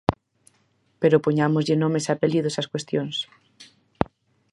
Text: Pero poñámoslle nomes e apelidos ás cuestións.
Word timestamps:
Pero 1.01 1.23
poñámoslle 1.25 1.75
nomes 1.83 2.05
e 2.05 2.11
apelidos 2.13 2.59
ás 2.61 2.69
cuestións. 2.71 3.15